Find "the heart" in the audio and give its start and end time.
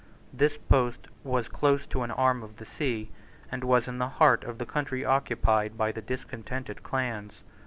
3.99-4.43